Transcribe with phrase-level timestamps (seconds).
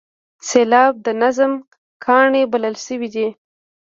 [0.49, 1.51] سېلاب د نظم
[2.05, 3.27] کاڼی بلل شوی دی.